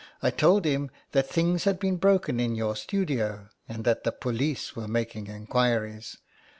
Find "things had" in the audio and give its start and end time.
1.29-1.79